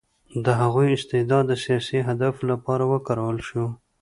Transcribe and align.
د 0.45 0.47
هغوی 0.61 0.87
استعداد 0.97 1.43
د 1.47 1.53
سیاسي 1.63 1.95
اهدافو 2.05 2.41
لپاره 2.51 2.83
وکارول 2.91 3.37
شو 3.47 3.65